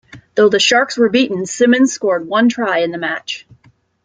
[0.33, 3.45] Though the Sharks were beaten, Simmons scored one try in the match.